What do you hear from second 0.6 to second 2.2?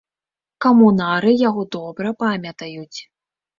Камунары яго добра